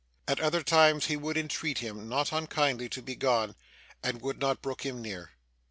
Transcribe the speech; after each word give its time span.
At 0.27 0.39
other 0.39 0.63
times, 0.63 1.05
he 1.05 1.15
would 1.15 1.37
entreat 1.37 1.77
him 1.77 2.09
not 2.09 2.31
unkindly 2.31 2.89
to 2.89 3.03
be 3.03 3.15
gone, 3.15 3.55
and 4.01 4.19
would 4.23 4.39
not 4.39 4.63
brook 4.63 4.83
him 4.83 4.99
near. 4.99 5.33